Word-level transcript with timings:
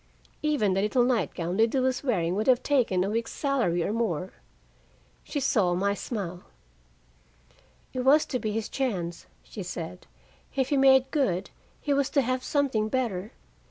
Even 0.41 0.73
the 0.73 0.81
little 0.81 1.03
nightgown 1.03 1.55
Lida 1.57 1.79
was 1.79 2.03
wearing 2.03 2.33
would 2.33 2.47
have 2.47 2.63
taken 2.63 3.03
a 3.03 3.09
week's 3.11 3.31
salary 3.33 3.83
or 3.83 3.93
more. 3.93 4.33
She 5.23 5.39
saw 5.39 5.75
my 5.75 5.93
smile. 5.93 6.45
"It 7.93 7.99
was 7.99 8.25
to 8.25 8.39
be 8.39 8.51
his 8.51 8.67
chance," 8.67 9.27
she 9.43 9.61
said. 9.61 10.07
"If 10.55 10.69
he 10.69 10.77
made 10.77 11.11
good, 11.11 11.51
he 11.79 11.93
was 11.93 12.09
to 12.17 12.21
have 12.23 12.43
something 12.43 12.89
better. 12.89 13.31